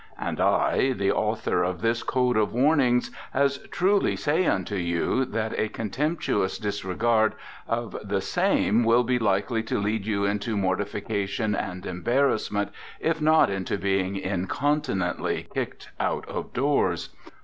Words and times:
And 0.19 0.39
I, 0.41 0.93
the 0.93 1.11
author 1.11 1.61
of 1.61 1.81
this 1.81 2.01
code 2.01 2.35
of 2.35 2.51
warnings, 2.53 3.11
as 3.35 3.59
truly 3.69 4.15
say 4.15 4.47
unto 4.47 4.75
you, 4.75 5.25
that 5.25 5.53
a 5.59 5.69
contemptuous 5.69 6.57
disregard 6.57 7.35
of 7.67 7.95
the 8.03 8.19
same 8.19 8.83
will 8.83 9.03
be 9.03 9.19
likely 9.19 9.61
to 9.61 9.77
lead 9.77 10.07
you 10.07 10.25
into 10.25 10.57
mortification 10.57 11.53
and 11.53 11.85
embarrassment, 11.85 12.71
if 12.99 13.21
not 13.21 13.51
into 13.51 13.77
being 13.77 14.15
incontinently 14.15 15.47
kicked 15.53 15.89
out 15.99 16.27
of 16.27 16.51
doors. 16.51 17.09